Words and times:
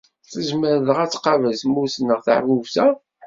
Tezmer 0.31 0.77
dɣa 0.87 1.01
ad 1.03 1.11
tqabel 1.11 1.53
tmurt-nneɣ 1.61 2.19
taḥbubt-a? 2.25 2.87